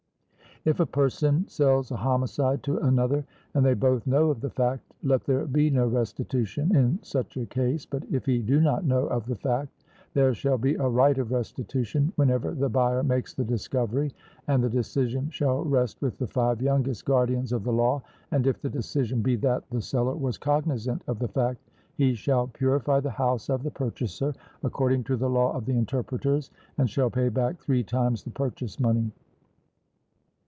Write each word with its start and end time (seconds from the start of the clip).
If 0.63 0.79
a 0.79 0.85
person 0.85 1.47
sells 1.47 1.89
a 1.89 1.95
homicide 1.95 2.61
to 2.65 2.77
another, 2.77 3.25
and 3.55 3.65
they 3.65 3.73
both 3.73 4.05
know 4.05 4.29
of 4.29 4.41
the 4.41 4.49
fact, 4.51 4.93
let 5.01 5.23
there 5.23 5.47
be 5.47 5.71
no 5.71 5.87
restitution 5.87 6.75
in 6.75 6.99
such 7.01 7.35
a 7.35 7.47
case, 7.47 7.83
but 7.87 8.03
if 8.11 8.27
he 8.27 8.43
do 8.43 8.59
not 8.61 8.85
know 8.85 9.07
of 9.07 9.25
the 9.25 9.35
fact, 9.37 9.71
there 10.13 10.35
shall 10.35 10.59
be 10.59 10.75
a 10.75 10.87
right 10.87 11.17
of 11.17 11.31
restitution, 11.31 12.13
whenever 12.15 12.51
the 12.51 12.69
buyer 12.69 13.01
makes 13.01 13.33
the 13.33 13.43
discovery; 13.43 14.13
and 14.47 14.63
the 14.63 14.69
decision 14.69 15.31
shall 15.31 15.63
rest 15.65 15.99
with 15.99 16.19
the 16.19 16.27
five 16.27 16.61
youngest 16.61 17.05
guardians 17.05 17.51
of 17.51 17.63
the 17.63 17.73
law, 17.73 17.99
and 18.29 18.45
if 18.45 18.61
the 18.61 18.69
decision 18.69 19.23
be 19.23 19.35
that 19.37 19.67
the 19.71 19.81
seller 19.81 20.13
was 20.15 20.37
cognisant 20.37 21.01
of 21.07 21.17
the 21.17 21.29
fact, 21.29 21.59
he 21.95 22.13
shall 22.13 22.45
purify 22.45 22.99
the 22.99 23.09
house 23.09 23.49
of 23.49 23.63
the 23.63 23.71
purchaser, 23.71 24.31
according 24.61 25.03
to 25.03 25.17
the 25.17 25.27
law 25.29 25.51
of 25.53 25.65
the 25.65 25.75
interpreters, 25.75 26.51
and 26.77 26.87
shall 26.87 27.09
pay 27.09 27.29
back 27.29 27.57
three 27.57 27.81
times 27.83 28.23
the 28.23 28.29
purchase 28.29 28.79
money. 28.79 29.11